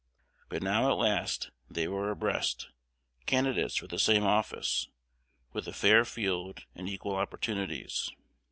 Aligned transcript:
But 0.49 0.63
now 0.63 0.89
at 0.89 0.97
last 0.97 1.51
they 1.69 1.87
were 1.87 2.09
abreast, 2.09 2.69
candidates 3.27 3.75
for 3.75 3.85
the 3.85 3.99
same 3.99 4.23
office, 4.23 4.89
with 5.53 5.67
a 5.67 5.73
fair 5.73 6.05
field 6.05 6.65
and 6.73 6.89
equal 6.89 7.15
opportunities. 7.17 8.11